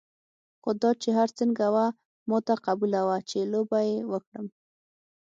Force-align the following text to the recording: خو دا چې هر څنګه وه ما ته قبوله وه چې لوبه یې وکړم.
خو 0.61 0.69
دا 0.81 0.91
چې 1.01 1.09
هر 1.19 1.29
څنګه 1.39 1.63
وه 1.73 1.85
ما 2.29 2.37
ته 2.47 2.53
قبوله 2.65 2.99
وه 3.07 3.17
چې 3.29 3.39
لوبه 3.51 3.79
یې 3.89 3.97
وکړم. 4.11 4.45